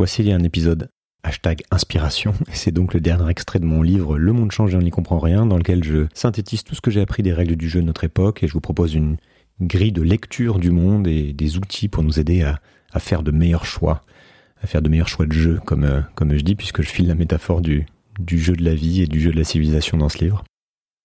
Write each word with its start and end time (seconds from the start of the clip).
Voici 0.00 0.32
un 0.32 0.42
épisode 0.44 0.88
hashtag 1.24 1.60
inspiration, 1.70 2.32
c'est 2.54 2.70
donc 2.70 2.94
le 2.94 3.02
dernier 3.02 3.28
extrait 3.28 3.58
de 3.58 3.66
mon 3.66 3.82
livre 3.82 4.16
Le 4.16 4.32
monde 4.32 4.50
change 4.50 4.72
et 4.72 4.78
on 4.78 4.80
n'y 4.80 4.88
comprend 4.88 5.18
rien, 5.18 5.44
dans 5.44 5.58
lequel 5.58 5.84
je 5.84 6.06
synthétise 6.14 6.64
tout 6.64 6.74
ce 6.74 6.80
que 6.80 6.90
j'ai 6.90 7.02
appris 7.02 7.22
des 7.22 7.34
règles 7.34 7.54
du 7.54 7.68
jeu 7.68 7.82
de 7.82 7.86
notre 7.86 8.04
époque 8.04 8.42
et 8.42 8.48
je 8.48 8.54
vous 8.54 8.62
propose 8.62 8.94
une 8.94 9.18
grille 9.60 9.92
de 9.92 10.00
lecture 10.00 10.58
du 10.58 10.70
monde 10.70 11.06
et 11.06 11.34
des 11.34 11.58
outils 11.58 11.88
pour 11.88 12.02
nous 12.02 12.18
aider 12.18 12.40
à, 12.40 12.98
faire 12.98 13.22
de 13.22 13.30
meilleurs 13.30 13.66
choix, 13.66 14.00
à 14.62 14.66
faire 14.66 14.80
de 14.80 14.88
meilleurs 14.88 15.06
choix 15.06 15.26
de 15.26 15.34
jeu, 15.34 15.60
comme, 15.66 15.84
euh, 15.84 16.00
comme 16.14 16.34
je 16.34 16.44
dis, 16.44 16.54
puisque 16.54 16.80
je 16.80 16.88
file 16.88 17.08
la 17.08 17.14
métaphore 17.14 17.60
du, 17.60 17.84
du 18.18 18.38
jeu 18.38 18.54
de 18.54 18.64
la 18.64 18.74
vie 18.74 19.02
et 19.02 19.06
du 19.06 19.20
jeu 19.20 19.32
de 19.32 19.36
la 19.36 19.44
civilisation 19.44 19.98
dans 19.98 20.08
ce 20.08 20.24
livre. 20.24 20.44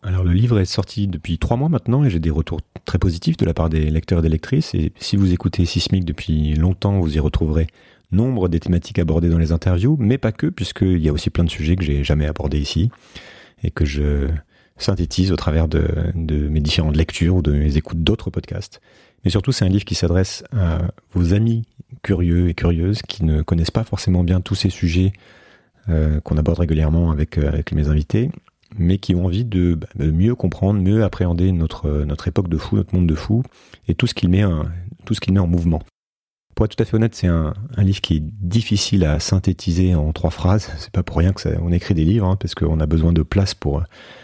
Alors 0.04 0.24
le 0.24 0.32
livre 0.32 0.58
est 0.60 0.66
sorti 0.66 1.08
depuis 1.08 1.38
trois 1.38 1.58
mois 1.58 1.68
maintenant 1.68 2.06
et 2.06 2.10
j'ai 2.10 2.20
des 2.20 2.30
retours 2.30 2.62
très 2.86 3.00
positifs 3.00 3.36
de 3.36 3.46
la 3.46 3.54
part 3.54 3.70
des 3.70 3.90
lecteurs 3.90 4.20
et 4.20 4.22
des 4.22 4.30
lectrices. 4.30 4.74
Et 4.74 4.94
si 5.00 5.18
vous 5.18 5.34
écoutez 5.34 5.66
Sismic 5.66 6.06
depuis 6.06 6.54
longtemps, 6.54 7.00
vous 7.00 7.18
y 7.18 7.20
retrouverez 7.20 7.68
nombre 8.12 8.50
des 8.50 8.60
thématiques 8.60 9.00
abordées 9.00 9.30
dans 9.30 9.38
les 9.38 9.52
interviews, 9.52 9.98
mais 10.00 10.18
pas 10.18 10.32
que, 10.32 10.48
puisqu'il 10.48 11.00
y 11.00 11.10
a 11.10 11.14
aussi 11.14 11.30
plein 11.30 11.44
de 11.44 11.50
sujets 11.50 11.76
que 11.76 11.84
j'ai 11.84 12.04
jamais 12.04 12.26
abordés 12.26 12.60
ici 12.60 12.90
et 13.64 13.72
que 13.72 13.86
je 13.86 14.30
synthétise 14.78 15.32
au 15.32 15.36
travers 15.36 15.68
de, 15.68 15.88
mes 16.16 16.60
différentes 16.60 16.98
lectures 16.98 17.36
ou 17.36 17.42
de 17.42 17.52
mes 17.52 17.78
écoutes 17.78 18.04
d'autres 18.04 18.30
podcasts. 18.30 18.82
Mais 19.24 19.32
surtout, 19.32 19.52
c'est 19.52 19.66
un 19.66 19.70
livre 19.70 19.86
qui 19.86 19.96
s'adresse 19.96 20.44
à 20.56 20.80
vos 21.14 21.34
amis 21.34 21.64
curieux 22.04 22.50
et 22.50 22.54
curieuses 22.54 23.02
qui 23.02 23.24
ne 23.24 23.42
connaissent 23.42 23.72
pas 23.72 23.84
forcément 23.84 24.24
bien 24.24 24.42
tous 24.42 24.56
ces 24.56 24.70
sujets 24.70 25.14
euh, 25.90 26.20
qu'on 26.20 26.38
aborde 26.38 26.60
régulièrement 26.60 27.12
avec, 27.12 27.38
euh, 27.38 27.48
avec 27.48 27.72
mes 27.72 27.88
invités, 27.88 28.30
mais 28.78 28.98
qui 28.98 29.16
ont 29.16 29.26
envie 29.26 29.46
de, 29.46 29.76
bah, 29.76 29.88
de, 29.96 30.12
mieux 30.12 30.36
comprendre, 30.36 30.82
mieux 30.82 31.04
appréhender 31.04 31.52
notre, 31.52 32.04
notre 32.04 32.28
époque 32.28 32.50
de 32.50 32.58
fou, 32.58 32.76
notre 32.76 32.94
monde 32.94 33.08
de 33.08 33.16
fou, 33.16 33.44
et 33.88 33.96
tout 33.96 34.08
ce 34.08 34.14
qu'il 34.14 34.30
met, 34.30 34.44
tout 35.06 35.14
ce 35.14 35.22
qu'il 35.22 35.34
met 35.34 35.40
en 35.40 35.48
mouvement. 35.48 35.82
Pour 36.56 36.66
être 36.66 36.76
tout 36.78 36.82
à 36.82 36.86
fait 36.86 36.96
honnête, 36.96 37.14
c'est 37.16 37.28
un, 37.28 37.54
livre 37.78 38.00
qui 38.00 38.16
est 38.16 38.24
difficile 38.24 39.04
à 39.04 39.20
synthétiser 39.20 39.94
en 39.94 40.14
trois 40.14 40.30
phrases. 40.30 40.72
C'est 40.78 40.90
pas 40.90 41.04
pour 41.04 41.18
rien 41.18 41.34
que 41.34 41.42
ça, 41.42 41.50
on 41.62 41.72
écrit 41.74 41.94
des 41.94 42.06
livres, 42.06 42.26
hein, 42.26 42.38
parce 42.38 42.56
qu'on 42.56 42.80
a 42.80 42.86
besoin 42.86 43.12
de 43.12 43.24
place 43.24 43.54
pour, 43.54 43.84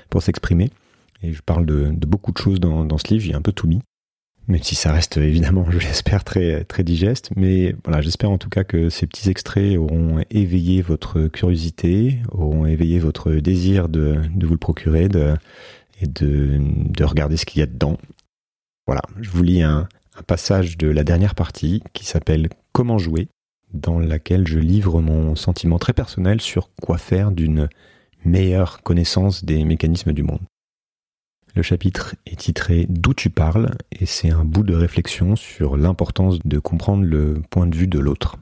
pour 0.09 0.23
s'exprimer. 0.23 0.69
Et 1.23 1.33
je 1.33 1.41
parle 1.41 1.65
de, 1.65 1.91
beaucoup 1.91 2.31
de 2.31 2.37
choses 2.37 2.61
dans, 2.61 2.85
dans 2.85 2.97
ce 2.97 3.13
livre, 3.13 3.25
j'ai 3.25 3.33
un 3.33 3.41
peu 3.41 3.51
tout 3.51 3.67
mis. 3.67 3.81
Même 4.47 4.63
si 4.63 4.75
ça 4.75 4.93
reste 4.93 5.17
évidemment, 5.17 5.69
je 5.69 5.77
l'espère, 5.77 6.23
très, 6.23 6.63
très 6.63 6.83
digeste. 6.83 7.31
Mais 7.35 7.75
voilà, 7.83 8.01
j'espère 8.01 8.31
en 8.31 8.37
tout 8.37 8.49
cas 8.49 8.63
que 8.63 8.89
ces 8.89 9.07
petits 9.07 9.29
extraits 9.29 9.77
auront 9.77 10.23
éveillé 10.29 10.81
votre 10.81 11.27
curiosité, 11.27 12.19
auront 12.31 12.65
éveillé 12.65 12.99
votre 12.99 13.33
désir 13.33 13.89
de, 13.89 14.21
de 14.33 14.45
vous 14.45 14.53
le 14.53 14.57
procurer 14.57 15.09
de, 15.09 15.35
et 15.99 16.07
de, 16.07 16.57
de 16.59 17.03
regarder 17.03 17.35
ce 17.35 17.45
qu'il 17.45 17.59
y 17.59 17.63
a 17.63 17.67
dedans. 17.67 17.97
Voilà, 18.87 19.01
je 19.21 19.29
vous 19.29 19.43
lis 19.43 19.61
un, 19.61 19.87
un 20.17 20.23
passage 20.23 20.77
de 20.77 20.87
la 20.87 21.03
dernière 21.03 21.35
partie 21.35 21.83
qui 21.93 22.05
s'appelle 22.05 22.49
Comment 22.73 22.97
jouer, 22.97 23.27
dans 23.73 23.99
laquelle 23.99 24.47
je 24.47 24.59
livre 24.59 25.01
mon 25.01 25.35
sentiment 25.35 25.79
très 25.79 25.93
personnel 25.93 26.41
sur 26.41 26.69
quoi 26.81 26.97
faire 26.97 27.31
d'une 27.31 27.69
meilleure 28.25 28.81
connaissance 28.83 29.45
des 29.45 29.63
mécanismes 29.63 30.13
du 30.13 30.23
monde. 30.23 30.41
Le 31.55 31.63
chapitre 31.63 32.15
est 32.25 32.39
titré 32.39 32.85
D'où 32.87 33.13
tu 33.13 33.29
parles 33.29 33.75
et 33.91 34.05
c'est 34.05 34.31
un 34.31 34.45
bout 34.45 34.63
de 34.63 34.73
réflexion 34.73 35.35
sur 35.35 35.75
l'importance 35.75 36.39
de 36.45 36.59
comprendre 36.59 37.03
le 37.03 37.41
point 37.49 37.67
de 37.67 37.75
vue 37.75 37.87
de 37.87 37.99
l'autre. 37.99 38.37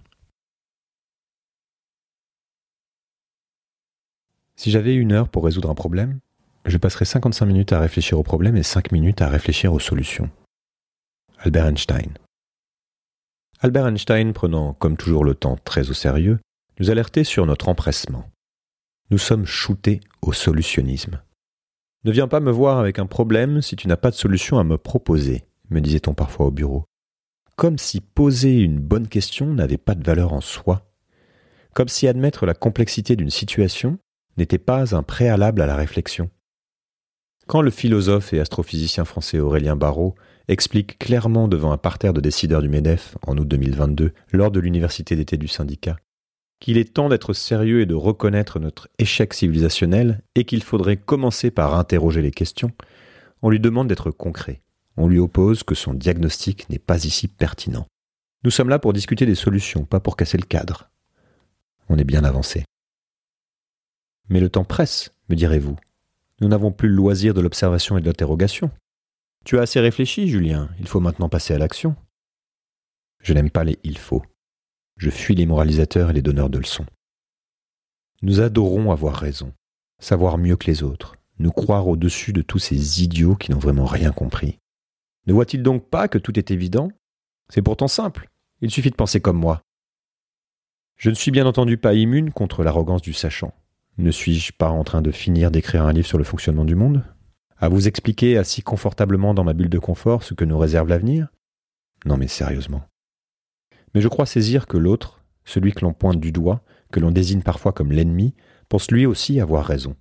Si 4.56 4.72
j'avais 4.72 4.94
une 4.94 5.14
heure 5.14 5.30
pour 5.30 5.45
résoudre 5.45 5.70
un 5.70 5.76
problème, 5.76 6.20
je 6.66 6.78
passerais 6.78 7.06
55 7.06 7.45
minutes 7.45 7.72
à 7.72 7.80
réfléchir 7.80 8.20
au 8.20 8.23
problème 8.23 8.58
et 8.58 8.64
5 8.64 8.92
minutes 8.92 9.22
à 9.22 9.30
réfléchir 9.30 9.73
aux 9.73 9.80
solutions. 9.80 10.30
Albert 11.42 11.68
Einstein. 11.68 12.18
Albert 13.62 13.86
Einstein, 13.86 14.34
prenant 14.34 14.73
comme 14.73 14.98
toujours 14.98 15.23
le 15.23 15.36
temps 15.36 15.56
très 15.64 15.90
au 15.90 15.94
sérieux, 15.94 16.40
nous 16.82 16.92
alertait 16.92 17.23
sur 17.23 17.45
notre 17.45 17.70
empressement. 17.70 18.30
Nous 19.09 19.20
sommes 19.20 19.45
shootés 19.45 20.02
au 20.22 20.34
solutionnisme. 20.34 21.22
Ne 22.04 22.12
viens 22.12 22.28
pas 22.28 22.42
me 22.42 22.52
voir 22.52 22.78
avec 22.78 23.00
un 23.00 23.06
problème 23.06 23.62
si 23.62 23.78
tu 23.78 23.88
n'as 23.88 23.95
pas 23.95 24.11
de 24.11 24.17
solution 24.17 24.60
à 24.60 24.66
me 24.66 24.78
proposer, 24.78 25.45
me 25.70 25.80
disait-on 25.80 26.14
parfois 26.14 26.48
au 26.48 26.52
bureau. 26.52 26.83
Comme 27.55 27.78
si 27.78 28.02
poser 28.02 28.60
une 28.60 28.82
bonne 28.82 29.08
question 29.08 29.54
n'avait 29.54 29.78
pas 29.78 29.95
de 29.95 30.04
valeur 30.04 30.33
en 30.33 30.42
soi. 30.42 30.92
Comme 31.73 31.88
si 31.88 32.10
admettre 32.10 32.45
la 32.45 32.54
complexité 32.54 33.16
d'une 33.16 33.30
situation 33.30 33.98
n'était 34.36 34.58
pas 34.58 34.94
un 34.94 35.04
préalable 35.04 35.61
à 35.61 35.67
la 35.67 35.78
réflexion. 35.78 36.30
Quand 37.48 37.61
le 37.61 37.72
philosophe 37.72 38.33
et 38.33 38.42
astrophysicien 38.42 39.05
français 39.05 39.39
Aurélien 39.39 39.78
Barrault 39.78 40.16
explique 40.49 40.98
clairement 40.98 41.48
devant 41.48 41.71
un 41.71 41.77
parterre 41.77 42.14
de 42.14 42.21
décideurs 42.21 42.61
du 42.61 42.70
MEDEF 42.70 43.17
en 43.26 43.37
août 43.37 43.48
2022, 43.48 44.14
lors 44.33 44.52
de 44.52 44.60
l'université 44.60 45.15
d'été 45.15 45.37
du 45.37 45.48
syndicat, 45.48 45.95
qu'il 46.60 46.77
est 46.77 46.93
temps 46.93 47.08
d'être 47.08 47.33
sérieux 47.33 47.82
et 47.82 47.86
de 47.86 47.93
reconnaître 47.93 48.60
notre 48.60 48.89
échec 48.98 49.33
civilisationnel 49.33 50.21
et 50.36 50.45
qu'il 50.45 50.64
faudrait 50.64 50.98
commencer 50.98 51.52
par 51.52 51.76
interroger 51.76 52.21
les 52.21 52.32
questions, 52.32 52.71
on 53.42 53.49
lui 53.49 53.60
demande 53.60 53.87
d'être 53.87 54.11
concret. 54.11 54.61
On 54.98 55.08
lui 55.08 55.20
oppose 55.20 55.64
que 55.64 55.76
son 55.76 55.93
diagnostic 55.93 56.67
n'est 56.70 56.80
pas 56.80 57.05
ici 57.05 57.27
pertinent. 57.27 57.86
Nous 58.43 58.52
sommes 58.52 58.70
là 58.70 58.80
pour 58.80 58.92
discuter 58.92 59.26
des 59.26 59.36
solutions, 59.36 59.86
pas 59.86 59.99
pour 59.99 60.17
casser 60.17 60.37
le 60.37 60.45
cadre. 60.45 60.89
On 61.89 61.98
est 61.98 62.04
bien 62.04 62.23
avancé. 62.23 62.66
Mais 64.30 64.39
le 64.39 64.49
temps 64.49 64.66
presse, 64.66 65.11
me 65.30 65.36
direz-vous. 65.36 65.77
Nous 66.42 66.48
n'avons 66.48 66.71
plus 66.71 66.89
le 66.89 66.95
loisir 66.95 67.33
de 67.33 67.42
l'observation 67.42 67.98
et 67.98 68.02
de 68.02 68.08
l'interrogation. 68.08 68.71
Tu 69.45 69.58
as 69.58 69.61
assez 69.61 69.80
réfléchi, 69.80 70.27
Julien, 70.27 70.70
il 70.80 70.88
faut 70.88 71.00
maintenant 71.00 71.30
passer 71.30 71.54
à 71.54 71.58
l'action. 71.58 71.95
Je 73.22 73.33
n'aime 73.33 73.50
pas 73.50 73.64
les 73.64 73.80
il 73.83 73.98
faut. 73.98 74.23
Je 74.98 75.10
fuis 75.10 75.36
les 75.36 75.45
moralisateurs 75.45 76.10
et 76.10 76.14
les 76.14 76.22
donneurs 76.22 76.50
de 76.50 76.60
leçons. 76.60 76.86
Nous 78.22 78.42
adorons 78.42 78.92
avoir 78.92 79.16
raison, 79.16 79.54
savoir 79.99 80.38
mieux 80.38 80.58
que 80.58 80.67
les 80.67 80.83
autres, 80.83 81.16
nous 81.39 81.52
croire 81.52 81.88
au-dessus 81.88 82.33
de 82.33 82.42
tous 82.42 82.60
ces 82.60 83.02
idiots 83.02 83.36
qui 83.36 83.52
n'ont 83.52 83.60
vraiment 83.60 83.86
rien 83.86 84.11
compris. 84.11 84.60
Ne 85.26 85.33
voit-il 85.33 85.64
donc 85.64 85.89
pas 85.89 86.08
que 86.08 86.17
tout 86.17 86.38
est 86.38 86.52
évident? 86.52 86.89
C'est 87.49 87.61
pourtant 87.61 87.88
simple, 87.88 88.30
il 88.61 88.72
suffit 88.72 88.92
de 88.92 88.95
penser 88.95 89.22
comme 89.22 89.38
moi. 89.38 89.61
Je 90.98 91.10
ne 91.10 91.16
suis 91.16 91.32
bien 91.32 91.45
entendu 91.45 91.78
pas 91.78 91.94
immune 91.94 92.32
contre 92.32 92.61
l'arrogance 92.61 93.02
du 93.02 93.14
sachant. 93.14 93.54
Ne 93.98 94.11
suis-je 94.11 94.52
pas 94.52 94.70
en 94.70 94.83
train 94.83 95.02
de 95.02 95.11
finir 95.11 95.49
d'écrire 95.49 95.86
un 95.86 95.94
livre 95.94 96.08
sur 96.08 96.17
le 96.17 96.26
fonctionnement 96.26 96.66
du 96.66 96.76
monde? 96.76 97.05
À 97.59 97.70
vous 97.70 97.87
expliquer 97.87 98.37
assis 98.37 98.61
confortablement 98.61 99.33
dans 99.33 99.43
ma 99.43 99.53
bulle 99.53 99.70
de 99.70 99.80
confort 99.80 100.23
ce 100.23 100.33
que 100.33 100.45
nous 100.45 100.58
réserve 100.58 100.87
l'avenir? 100.87 101.27
Non 102.05 102.17
mais 102.17 102.27
sérieusement. 102.27 102.83
Mais 103.93 104.02
je 104.02 104.08
crois 104.08 104.25
saisir 104.25 104.65
que 104.65 104.77
l'autre, 104.77 105.23
celui 105.45 105.73
que 105.73 105.81
l'on 105.81 105.93
pointe 105.93 106.19
du 106.19 106.31
doigt, 106.31 106.64
que 106.92 106.99
l'on 106.99 107.11
désigne 107.11 107.42
parfois 107.42 107.73
comme 107.73 107.92
l'ennemi, 107.92 108.33
pense 108.69 108.89
lui 108.89 109.05
aussi 109.05 109.39
avoir 109.42 109.65
raison. 109.65 109.95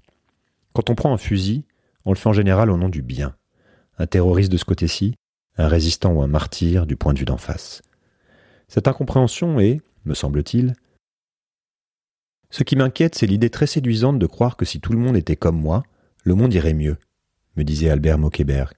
Quand 0.72 0.90
on 0.90 0.94
prend 0.94 1.12
un 1.12 1.18
fusil, 1.18 1.64
on 2.04 2.12
le 2.12 2.16
fait 2.16 2.28
en 2.28 2.34
général 2.34 2.70
au 2.70 2.76
nom 2.76 2.88
du 2.88 3.02
bien. 3.02 3.36
Un 3.98 4.06
terroriste 4.06 4.52
de 4.52 4.56
ce 4.56 4.64
côté-ci, 4.64 5.16
un 5.56 5.68
résistant 5.68 6.12
ou 6.12 6.22
un 6.22 6.28
martyr 6.28 6.86
du 6.86 6.96
point 6.96 7.12
de 7.12 7.18
vue 7.18 7.24
d'en 7.24 7.36
face. 7.36 7.82
Cette 8.68 8.86
incompréhension 8.86 9.58
est, 9.58 9.80
me 10.04 10.14
semble-t-il, 10.14 10.74
ce 12.50 12.62
qui 12.62 12.76
m'inquiète, 12.76 13.14
c'est 13.14 13.26
l'idée 13.26 13.50
très 13.50 13.66
séduisante 13.66 14.18
de 14.18 14.26
croire 14.26 14.56
que 14.56 14.64
si 14.64 14.80
tout 14.80 14.92
le 14.92 14.98
monde 14.98 15.16
était 15.16 15.36
comme 15.36 15.60
moi, 15.60 15.82
le 16.24 16.34
monde 16.34 16.54
irait 16.54 16.72
mieux, 16.72 16.96
me 17.58 17.64
disait 17.64 17.90
Albert 17.90 18.18
Mokeberg. 18.18 18.72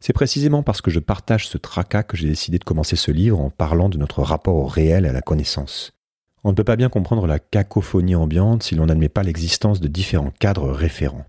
C'est 0.00 0.12
précisément 0.12 0.62
parce 0.62 0.80
que 0.80 0.90
je 0.90 1.00
partage 1.00 1.48
ce 1.48 1.58
tracas 1.58 2.02
que 2.02 2.16
j'ai 2.16 2.28
décidé 2.28 2.58
de 2.58 2.64
commencer 2.64 2.96
ce 2.96 3.10
livre 3.10 3.40
en 3.40 3.50
parlant 3.50 3.88
de 3.88 3.98
notre 3.98 4.22
rapport 4.22 4.56
au 4.56 4.66
réel 4.66 5.06
à 5.06 5.12
la 5.12 5.22
connaissance. 5.22 5.92
On 6.44 6.50
ne 6.50 6.54
peut 6.54 6.64
pas 6.64 6.76
bien 6.76 6.88
comprendre 6.88 7.26
la 7.26 7.38
cacophonie 7.38 8.14
ambiante 8.14 8.62
si 8.62 8.74
l'on 8.74 8.86
n'admet 8.86 9.08
pas 9.08 9.22
l'existence 9.22 9.80
de 9.80 9.88
différents 9.88 10.32
cadres 10.38 10.70
référents. 10.70 11.26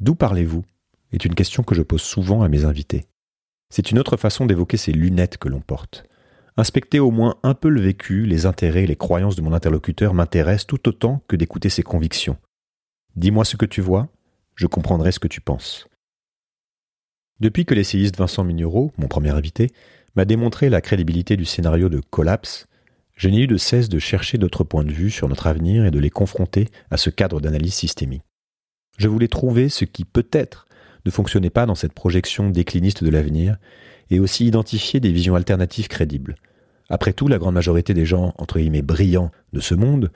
D'où 0.00 0.14
parlez-vous 0.14 0.64
est 1.12 1.24
une 1.24 1.34
question 1.34 1.62
que 1.62 1.74
je 1.74 1.82
pose 1.82 2.02
souvent 2.02 2.42
à 2.42 2.48
mes 2.48 2.64
invités. 2.64 3.06
C'est 3.70 3.90
une 3.90 3.98
autre 3.98 4.16
façon 4.16 4.46
d'évoquer 4.46 4.76
ces 4.76 4.92
lunettes 4.92 5.38
que 5.38 5.48
l'on 5.48 5.60
porte. 5.60 6.04
Inspecter 6.56 7.00
au 7.00 7.10
moins 7.10 7.36
un 7.42 7.54
peu 7.54 7.68
le 7.68 7.80
vécu, 7.80 8.26
les 8.26 8.46
intérêts 8.46 8.84
et 8.84 8.88
les 8.88 8.96
croyances 8.96 9.36
de 9.36 9.42
mon 9.42 9.52
interlocuteur 9.52 10.14
m'intéresse 10.14 10.66
tout 10.66 10.88
autant 10.88 11.22
que 11.28 11.36
d'écouter 11.36 11.68
ses 11.68 11.82
convictions. 11.82 12.36
Dis-moi 13.16 13.44
ce 13.44 13.56
que 13.56 13.66
tu 13.66 13.80
vois, 13.80 14.08
je 14.54 14.66
comprendrai 14.66 15.12
ce 15.12 15.18
que 15.18 15.28
tu 15.28 15.40
penses. 15.40 15.88
Depuis 17.40 17.64
que 17.64 17.74
l'essayiste 17.74 18.16
Vincent 18.16 18.44
Mignereau, 18.44 18.92
mon 18.96 19.08
premier 19.08 19.30
invité, 19.30 19.70
m'a 20.16 20.24
démontré 20.24 20.68
la 20.68 20.80
crédibilité 20.80 21.36
du 21.36 21.44
scénario 21.44 21.88
de 21.88 22.00
Collapse, 22.00 22.66
je 23.16 23.28
n'ai 23.28 23.40
eu 23.40 23.46
de 23.46 23.56
cesse 23.56 23.88
de 23.88 23.98
chercher 23.98 24.38
d'autres 24.38 24.64
points 24.64 24.84
de 24.84 24.92
vue 24.92 25.10
sur 25.10 25.28
notre 25.28 25.46
avenir 25.46 25.84
et 25.84 25.90
de 25.90 25.98
les 25.98 26.10
confronter 26.10 26.68
à 26.90 26.96
ce 26.96 27.10
cadre 27.10 27.40
d'analyse 27.40 27.74
systémique. 27.74 28.22
Je 28.98 29.08
voulais 29.08 29.28
trouver 29.28 29.68
ce 29.68 29.84
qui 29.84 30.04
peut-être 30.04 30.66
ne 31.04 31.10
fonctionnait 31.10 31.50
pas 31.50 31.66
dans 31.66 31.74
cette 31.74 31.92
projection 31.92 32.50
décliniste 32.50 33.04
de 33.04 33.10
l'avenir, 33.10 33.58
et 34.10 34.20
aussi 34.20 34.46
identifier 34.46 35.00
des 35.00 35.12
visions 35.12 35.34
alternatives 35.34 35.88
crédibles. 35.88 36.36
Après 36.88 37.12
tout, 37.12 37.28
la 37.28 37.38
grande 37.38 37.54
majorité 37.54 37.94
des 37.94 38.04
gens, 38.04 38.34
entre 38.36 38.58
guillemets, 38.58 38.82
brillants 38.82 39.30
de 39.52 39.60
ce 39.60 39.74
monde, 39.74 40.10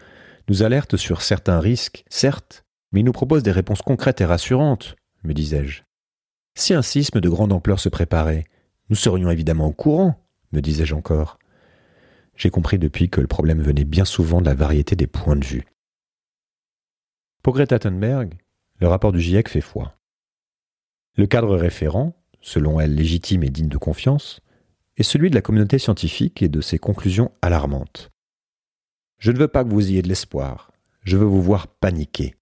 nous 0.48 0.62
alertent 0.62 0.96
sur 0.96 1.22
certains 1.22 1.60
risques, 1.60 2.04
certes, 2.08 2.64
mais 2.92 3.00
ils 3.00 3.04
nous 3.04 3.12
proposent 3.12 3.42
des 3.42 3.52
réponses 3.52 3.82
concrètes 3.82 4.20
et 4.20 4.24
rassurantes, 4.24 4.96
me 5.24 5.34
disais-je. 5.34 5.82
Si 6.54 6.74
un 6.74 6.82
sisme 6.82 7.20
de 7.20 7.28
grande 7.28 7.52
ampleur 7.52 7.80
se 7.80 7.88
préparait, 7.88 8.44
nous 8.90 8.96
serions 8.96 9.30
évidemment 9.30 9.66
au 9.66 9.72
courant, 9.72 10.14
me 10.52 10.60
disais-je 10.60 10.94
encore. 10.94 11.38
J'ai 12.36 12.50
compris 12.50 12.78
depuis 12.78 13.10
que 13.10 13.20
le 13.20 13.26
problème 13.26 13.60
venait 13.60 13.84
bien 13.84 14.04
souvent 14.04 14.40
de 14.40 14.46
la 14.46 14.54
variété 14.54 14.96
des 14.96 15.06
points 15.06 15.36
de 15.36 15.44
vue. 15.44 15.64
Pour 17.42 17.54
Greta 17.54 17.78
Thunberg, 17.78 18.34
le 18.80 18.88
rapport 18.88 19.12
du 19.12 19.20
GIEC 19.20 19.48
fait 19.48 19.60
foi. 19.60 19.98
Le 21.16 21.26
cadre 21.26 21.56
référent, 21.56 22.14
selon 22.40 22.78
elle 22.80 22.94
légitime 22.94 23.42
et 23.42 23.50
digne 23.50 23.68
de 23.68 23.76
confiance, 23.76 24.40
est 24.96 25.02
celui 25.02 25.30
de 25.30 25.34
la 25.34 25.42
communauté 25.42 25.78
scientifique 25.78 26.42
et 26.42 26.48
de 26.48 26.60
ses 26.60 26.78
conclusions 26.78 27.32
alarmantes. 27.42 28.10
Je 29.18 29.32
ne 29.32 29.38
veux 29.38 29.48
pas 29.48 29.64
que 29.64 29.70
vous 29.70 29.88
ayez 29.90 30.02
de 30.02 30.08
l'espoir, 30.08 30.70
je 31.02 31.16
veux 31.16 31.26
vous 31.26 31.42
voir 31.42 31.66
paniquer. 31.66 32.37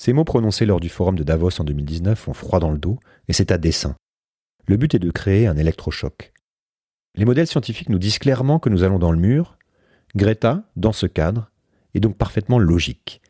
Ces 0.00 0.14
mots 0.14 0.24
prononcés 0.24 0.64
lors 0.64 0.80
du 0.80 0.88
forum 0.88 1.14
de 1.14 1.22
Davos 1.22 1.60
en 1.60 1.64
2019 1.64 2.18
font 2.18 2.32
froid 2.32 2.58
dans 2.58 2.70
le 2.70 2.78
dos, 2.78 2.98
et 3.28 3.34
c'est 3.34 3.52
à 3.52 3.58
dessein. 3.58 3.96
Le 4.66 4.78
but 4.78 4.94
est 4.94 4.98
de 4.98 5.10
créer 5.10 5.46
un 5.46 5.58
électrochoc. 5.58 6.32
Les 7.16 7.26
modèles 7.26 7.46
scientifiques 7.46 7.90
nous 7.90 7.98
disent 7.98 8.18
clairement 8.18 8.58
que 8.58 8.70
nous 8.70 8.82
allons 8.82 8.98
dans 8.98 9.12
le 9.12 9.18
mur. 9.18 9.58
Greta, 10.16 10.62
dans 10.74 10.92
ce 10.92 11.04
cadre, 11.04 11.50
est 11.94 12.00
donc 12.00 12.16
parfaitement 12.16 12.58
logique. 12.58 13.20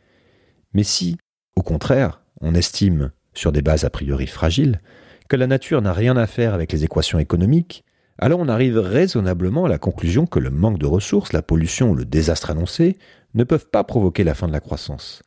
Mais 0.72 0.84
si, 0.84 1.16
au 1.56 1.62
contraire, 1.62 2.22
on 2.40 2.54
estime, 2.54 3.10
sur 3.34 3.50
des 3.50 3.62
bases 3.62 3.84
a 3.84 3.90
priori 3.90 4.28
fragiles, 4.28 4.80
que 5.28 5.34
la 5.34 5.48
nature 5.48 5.82
n'a 5.82 5.92
rien 5.92 6.16
à 6.16 6.28
faire 6.28 6.54
avec 6.54 6.70
les 6.70 6.84
équations 6.84 7.18
économiques, 7.18 7.82
alors 8.16 8.38
on 8.38 8.48
arrive 8.48 8.78
raisonnablement 8.78 9.64
à 9.64 9.68
la 9.68 9.78
conclusion 9.78 10.24
que 10.24 10.38
le 10.38 10.50
manque 10.50 10.78
de 10.78 10.86
ressources, 10.86 11.32
la 11.32 11.42
pollution 11.42 11.90
ou 11.90 11.94
le 11.96 12.04
désastre 12.04 12.48
annoncé 12.48 12.96
ne 13.34 13.42
peuvent 13.42 13.68
pas 13.68 13.82
provoquer 13.82 14.22
la 14.22 14.34
fin 14.34 14.46
de 14.46 14.52
la 14.52 14.60
croissance. 14.60 15.24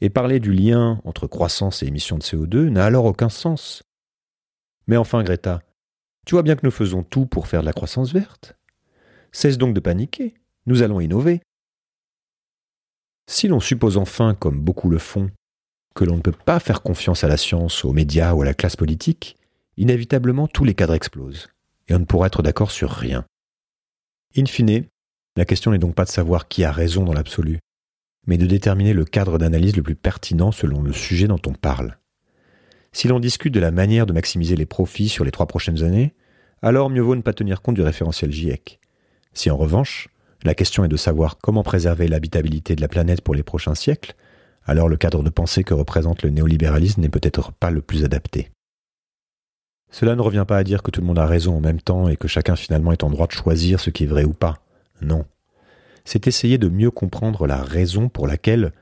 Et 0.00 0.10
parler 0.10 0.40
du 0.40 0.52
lien 0.52 1.00
entre 1.04 1.26
croissance 1.26 1.82
et 1.82 1.86
émissions 1.86 2.18
de 2.18 2.22
CO2 2.22 2.68
n'a 2.68 2.84
alors 2.84 3.04
aucun 3.04 3.28
sens. 3.28 3.82
Mais 4.86 4.96
enfin, 4.96 5.22
Greta, 5.22 5.60
tu 6.26 6.34
vois 6.34 6.42
bien 6.42 6.56
que 6.56 6.64
nous 6.64 6.70
faisons 6.70 7.02
tout 7.02 7.26
pour 7.26 7.48
faire 7.48 7.60
de 7.60 7.66
la 7.66 7.72
croissance 7.72 8.12
verte. 8.12 8.56
Cesse 9.32 9.58
donc 9.58 9.74
de 9.74 9.80
paniquer, 9.80 10.34
nous 10.66 10.82
allons 10.82 11.00
innover. 11.00 11.42
Si 13.30 13.46
l'on 13.46 13.60
suppose 13.60 13.96
enfin, 13.96 14.34
comme 14.34 14.60
beaucoup 14.60 14.90
le 14.90 14.98
font, 14.98 15.30
que 15.94 16.04
l'on 16.04 16.16
ne 16.16 16.22
peut 16.22 16.32
pas 16.32 16.60
faire 16.60 16.82
confiance 16.82 17.24
à 17.24 17.28
la 17.28 17.36
science, 17.36 17.84
aux 17.84 17.92
médias 17.92 18.32
ou 18.32 18.42
à 18.42 18.44
la 18.44 18.54
classe 18.54 18.76
politique, 18.76 19.36
inévitablement 19.76 20.48
tous 20.48 20.64
les 20.64 20.74
cadres 20.74 20.94
explosent, 20.94 21.48
et 21.88 21.94
on 21.94 22.00
ne 22.00 22.04
pourra 22.04 22.26
être 22.26 22.42
d'accord 22.42 22.70
sur 22.70 22.90
rien. 22.90 23.24
In 24.36 24.46
fine, 24.46 24.86
la 25.36 25.44
question 25.44 25.70
n'est 25.70 25.78
donc 25.78 25.94
pas 25.94 26.04
de 26.04 26.10
savoir 26.10 26.48
qui 26.48 26.64
a 26.64 26.72
raison 26.72 27.04
dans 27.04 27.12
l'absolu, 27.12 27.58
mais 28.26 28.38
de 28.38 28.46
déterminer 28.46 28.92
le 28.92 29.04
cadre 29.04 29.38
d'analyse 29.38 29.76
le 29.76 29.82
plus 29.82 29.94
pertinent 29.94 30.52
selon 30.52 30.82
le 30.82 30.92
sujet 30.92 31.28
dont 31.28 31.40
on 31.46 31.52
parle. 31.52 31.98
Si 32.92 33.08
l'on 33.08 33.20
discute 33.20 33.54
de 33.54 33.60
la 33.60 33.70
manière 33.70 34.06
de 34.06 34.12
maximiser 34.12 34.56
les 34.56 34.66
profits 34.66 35.08
sur 35.08 35.24
les 35.24 35.30
trois 35.30 35.46
prochaines 35.46 35.82
années, 35.82 36.14
alors 36.62 36.90
mieux 36.90 37.02
vaut 37.02 37.16
ne 37.16 37.22
pas 37.22 37.32
tenir 37.32 37.62
compte 37.62 37.76
du 37.76 37.82
référentiel 37.82 38.32
GIEC. 38.32 38.80
Si 39.32 39.50
en 39.50 39.56
revanche, 39.56 40.08
la 40.42 40.54
question 40.54 40.84
est 40.84 40.88
de 40.88 40.96
savoir 40.96 41.38
comment 41.38 41.62
préserver 41.62 42.08
l'habitabilité 42.08 42.74
de 42.74 42.80
la 42.80 42.88
planète 42.88 43.20
pour 43.20 43.34
les 43.34 43.42
prochains 43.42 43.74
siècles, 43.74 44.14
alors 44.64 44.88
le 44.88 44.96
cadre 44.96 45.22
de 45.22 45.30
pensée 45.30 45.64
que 45.64 45.74
représente 45.74 46.22
le 46.22 46.30
néolibéralisme 46.30 47.00
n'est 47.00 47.08
peut-être 47.08 47.52
pas 47.52 47.70
le 47.70 47.80
plus 47.80 48.04
adapté. 48.04 48.50
Cela 49.90 50.14
ne 50.14 50.22
revient 50.22 50.44
pas 50.46 50.56
à 50.56 50.64
dire 50.64 50.82
que 50.82 50.90
tout 50.90 51.00
le 51.00 51.06
monde 51.06 51.18
a 51.18 51.26
raison 51.26 51.56
en 51.56 51.60
même 51.60 51.80
temps 51.80 52.08
et 52.08 52.16
que 52.16 52.28
chacun 52.28 52.56
finalement 52.56 52.92
est 52.92 53.02
en 53.02 53.10
droit 53.10 53.26
de 53.26 53.32
choisir 53.32 53.80
ce 53.80 53.90
qui 53.90 54.04
est 54.04 54.06
vrai 54.06 54.24
ou 54.24 54.32
pas. 54.32 54.62
Non. 55.00 55.24
C'est 56.04 56.26
essayer 56.26 56.58
de 56.58 56.68
mieux 56.68 56.90
comprendre 56.90 57.46
la 57.46 57.62
raison 57.62 58.08
pour 58.08 58.26
laquelle 58.26 58.72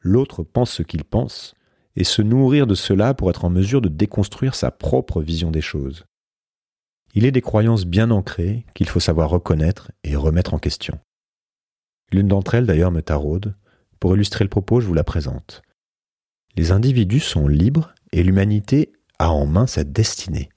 l'autre 0.00 0.42
pense 0.42 0.70
ce 0.70 0.82
qu'il 0.82 1.04
pense 1.04 1.54
et 1.96 2.04
se 2.04 2.22
nourrir 2.22 2.66
de 2.66 2.74
cela 2.74 3.14
pour 3.14 3.30
être 3.30 3.44
en 3.44 3.50
mesure 3.50 3.80
de 3.80 3.88
déconstruire 3.88 4.54
sa 4.54 4.70
propre 4.70 5.22
vision 5.22 5.50
des 5.50 5.62
choses. 5.62 6.04
Il 7.14 7.24
est 7.24 7.32
des 7.32 7.40
croyances 7.40 7.86
bien 7.86 8.10
ancrées 8.10 8.66
qu'il 8.74 8.88
faut 8.88 9.00
savoir 9.00 9.30
reconnaître 9.30 9.90
et 10.04 10.16
remettre 10.16 10.52
en 10.52 10.58
question. 10.58 10.98
L'une 12.12 12.28
d'entre 12.28 12.54
elles 12.54 12.66
d'ailleurs 12.66 12.92
me 12.92 13.02
taraude. 13.02 13.56
Pour 13.98 14.14
illustrer 14.14 14.44
le 14.44 14.50
propos, 14.50 14.80
je 14.80 14.86
vous 14.86 14.94
la 14.94 15.04
présente. 15.04 15.62
Les 16.56 16.72
individus 16.72 17.20
sont 17.20 17.48
libres 17.48 17.94
et 18.12 18.22
l'humanité 18.22 18.92
a 19.18 19.30
en 19.30 19.46
main 19.46 19.66
sa 19.66 19.84
destinée. 19.84 20.50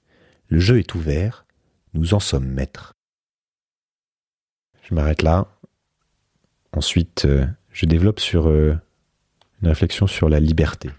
Le 0.48 0.60
jeu 0.60 0.78
est 0.78 0.94
ouvert, 0.94 1.46
nous 1.94 2.14
en 2.14 2.20
sommes 2.20 2.46
maîtres. 2.46 2.92
Je 4.82 4.94
m'arrête 4.94 5.22
là. 5.22 5.48
Ensuite, 6.72 7.24
euh, 7.24 7.46
je 7.72 7.86
développe 7.86 8.20
sur 8.20 8.48
euh, 8.48 8.76
une 9.62 9.68
réflexion 9.68 10.06
sur 10.06 10.28
la 10.28 10.40
liberté 10.40 10.90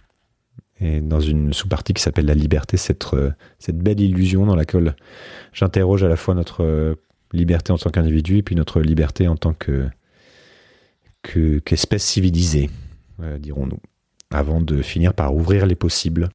et 0.84 1.00
dans 1.00 1.20
une 1.20 1.54
sous-partie 1.54 1.94
qui 1.94 2.02
s'appelle 2.02 2.26
la 2.26 2.34
liberté, 2.34 2.76
cette, 2.76 3.14
euh, 3.14 3.32
cette 3.60 3.78
belle 3.78 4.00
illusion 4.00 4.46
dans 4.46 4.56
laquelle 4.56 4.96
j'interroge 5.54 6.04
à 6.04 6.08
la 6.08 6.16
fois 6.16 6.34
notre 6.34 6.98
liberté 7.34 7.72
en 7.72 7.78
tant 7.78 7.92
qu'individu 7.92 8.38
et 8.38 8.44
puis 8.44 8.56
notre 8.56 8.82
liberté 8.82 9.28
en 9.28 9.38
tant 9.38 9.54
que 9.54 9.90
qu'espèce 11.22 12.04
civilisée, 12.04 12.72
dirons-nous, 13.38 13.78
avant 14.32 14.60
de 14.60 14.82
finir 14.82 15.14
par 15.14 15.36
ouvrir 15.36 15.68
les 15.68 15.76
possibles 15.76 16.30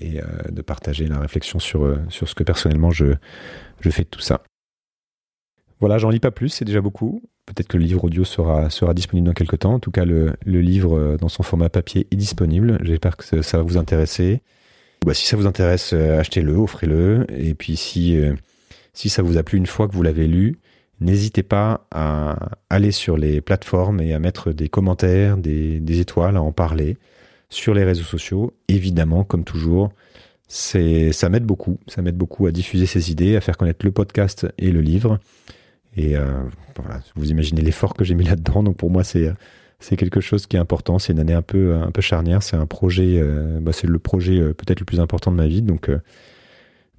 et 0.00 0.22
de 0.50 0.62
partager 0.62 1.06
la 1.06 1.20
réflexion 1.20 1.58
sur, 1.58 1.98
ce 2.08 2.34
que 2.34 2.42
personnellement 2.42 2.90
je 2.90 3.12
fais 3.90 4.04
de 4.04 4.08
tout 4.08 4.20
ça. 4.20 4.42
Voilà, 5.82 5.98
j'en 5.98 6.10
lis 6.10 6.20
pas 6.20 6.30
plus, 6.30 6.48
c'est 6.48 6.64
déjà 6.64 6.80
beaucoup. 6.80 7.24
Peut-être 7.44 7.66
que 7.66 7.76
le 7.76 7.82
livre 7.82 8.04
audio 8.04 8.22
sera, 8.22 8.68
disponible 8.94 9.26
dans 9.26 9.32
quelques 9.32 9.58
temps. 9.58 9.74
En 9.74 9.80
tout 9.80 9.90
cas, 9.90 10.04
le, 10.04 10.36
livre 10.46 10.96
euh, 10.96 11.16
dans 11.16 11.28
son 11.28 11.42
format 11.42 11.70
papier 11.70 12.06
est 12.12 12.16
disponible. 12.16 12.78
J'espère 12.82 13.16
que 13.16 13.42
ça 13.42 13.56
va 13.56 13.64
vous 13.64 13.76
intéresser. 13.76 14.42
Bah, 15.04 15.12
si 15.12 15.26
ça 15.26 15.36
vous 15.36 15.48
intéresse, 15.48 15.92
euh, 15.92 16.20
achetez-le, 16.20 16.54
offrez-le. 16.54 17.26
Et 17.30 17.54
puis 17.54 17.74
si, 17.74 18.16
euh, 18.16 18.32
si 18.92 19.08
ça 19.08 19.22
vous 19.22 19.38
a 19.38 19.42
plu 19.42 19.58
une 19.58 19.66
fois 19.66 19.88
que 19.88 19.92
vous 19.92 20.04
l'avez 20.04 20.28
lu, 20.28 20.60
n'hésitez 21.00 21.42
pas 21.42 21.88
à 21.90 22.50
aller 22.70 22.92
sur 22.92 23.16
les 23.16 23.40
plateformes 23.40 24.00
et 24.00 24.14
à 24.14 24.20
mettre 24.20 24.52
des 24.52 24.68
commentaires, 24.68 25.36
des, 25.36 26.00
étoiles, 26.00 26.36
à 26.36 26.42
en 26.42 26.52
parler 26.52 26.96
sur 27.50 27.74
les 27.74 27.82
réseaux 27.82 28.04
sociaux. 28.04 28.52
Évidemment, 28.68 29.24
comme 29.24 29.42
toujours, 29.42 29.90
ça 30.46 31.28
m'aide 31.28 31.44
beaucoup. 31.44 31.80
Ça 31.88 32.02
m'aide 32.02 32.16
beaucoup 32.16 32.46
à 32.46 32.52
diffuser 32.52 32.86
ces 32.86 33.10
idées, 33.10 33.34
à 33.34 33.40
faire 33.40 33.56
connaître 33.56 33.84
le 33.84 33.90
podcast 33.90 34.46
et 34.58 34.70
le 34.70 34.80
livre. 34.80 35.18
Et 35.96 36.16
euh, 36.16 36.42
voilà, 36.76 37.00
vous 37.14 37.30
imaginez 37.30 37.60
l'effort 37.60 37.94
que 37.94 38.04
j'ai 38.04 38.14
mis 38.14 38.24
là-dedans. 38.24 38.62
Donc 38.62 38.76
pour 38.76 38.90
moi, 38.90 39.04
c'est 39.04 39.32
c'est 39.78 39.96
quelque 39.96 40.20
chose 40.20 40.46
qui 40.46 40.56
est 40.56 40.60
important. 40.60 40.98
C'est 40.98 41.12
une 41.12 41.18
année 41.18 41.32
un 41.32 41.42
peu 41.42 41.74
un 41.74 41.90
peu 41.90 42.00
charnière. 42.00 42.42
C'est 42.42 42.56
un 42.56 42.66
projet. 42.66 43.20
Euh, 43.20 43.60
bah, 43.60 43.72
c'est 43.72 43.86
le 43.86 43.98
projet 43.98 44.38
euh, 44.38 44.54
peut-être 44.54 44.80
le 44.80 44.86
plus 44.86 45.00
important 45.00 45.30
de 45.30 45.36
ma 45.36 45.46
vie. 45.46 45.62
Donc 45.62 45.90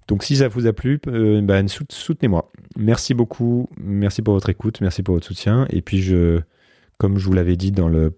donc 0.07 0.23
si 0.23 0.37
ça 0.37 0.47
vous 0.47 0.67
a 0.67 0.73
plu, 0.73 0.99
bah, 1.43 1.61
soutenez-moi. 1.89 2.51
Merci 2.77 3.13
beaucoup. 3.13 3.69
Merci 3.77 4.21
pour 4.21 4.33
votre 4.33 4.49
écoute. 4.49 4.81
Merci 4.81 5.01
pour 5.01 5.15
votre 5.15 5.25
soutien. 5.25 5.65
Et 5.69 5.81
puis 5.81 6.01
je, 6.01 6.41
comme 6.97 7.17
je 7.17 7.25
vous 7.25 7.33
l'avais 7.33 7.55
dit 7.55 7.71
dans 7.71 7.87
le 7.87 8.13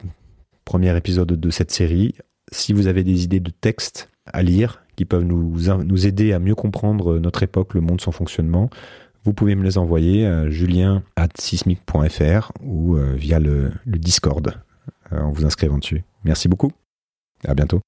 premier 0.66 0.96
épisode 0.98 1.28
de 1.28 1.50
cette 1.52 1.72
série, 1.72 2.16
si 2.52 2.74
vous 2.74 2.88
avez 2.88 3.04
des 3.04 3.24
idées 3.24 3.40
de 3.40 3.52
textes 3.52 4.10
à 4.26 4.42
lire 4.42 4.84
qui 4.96 5.06
peuvent 5.06 5.24
nous, 5.24 5.56
nous 5.84 6.08
aider 6.08 6.34
à 6.34 6.40
mieux 6.40 6.56
comprendre 6.56 7.20
notre 7.20 7.44
époque, 7.44 7.74
le 7.74 7.82
monde, 7.82 8.02
son 8.02 8.12
fonctionnement, 8.12 8.70
vous 9.26 9.34
pouvez 9.34 9.56
me 9.56 9.64
les 9.64 9.78
envoyer 9.80 10.26
à 10.26 10.50
julien 10.50 11.04
ou 12.62 12.96
euh, 12.96 13.16
via 13.16 13.40
le, 13.40 13.72
Discord 13.86 14.54
euh, 15.12 15.20
en 15.20 15.32
vous 15.32 15.46
inscrivant 15.46 15.80
dessus. 15.80 16.04
Merci 16.24 16.48
beaucoup. 16.48 16.72
À 17.44 17.56
bientôt. 17.56 17.82